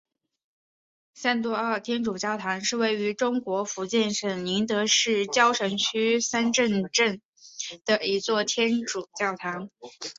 [1.13, 7.21] 三都澳天主教堂是位于中国福建省宁德市蕉城区三都镇
[7.85, 9.69] 的一座天主教堂。